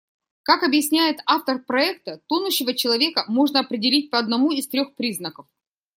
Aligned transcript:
Как 0.41 0.63
объясняет 0.63 1.19
автор 1.27 1.63
проекта, 1.63 2.23
тонущего 2.27 2.73
человека 2.73 3.23
можно 3.27 3.59
определить 3.59 4.09
по 4.09 4.17
одному 4.17 4.49
из 4.51 4.67
трёх 4.67 4.95
признаков. 4.95 5.45